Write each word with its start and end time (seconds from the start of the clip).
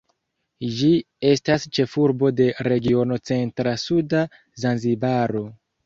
Ĝi 0.77 0.89
estas 1.33 1.67
ĉefurbo 1.79 2.33
de 2.41 2.49
regiono 2.71 3.21
Centra-Suda 3.33 4.27
Zanzibaro. 4.67 5.49